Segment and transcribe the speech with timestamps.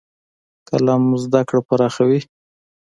[0.67, 2.19] قلم زده کړه پراخوي.